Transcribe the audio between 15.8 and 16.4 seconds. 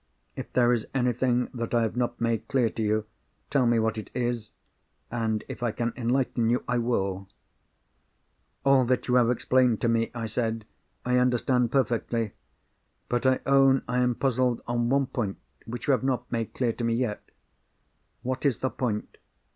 you have not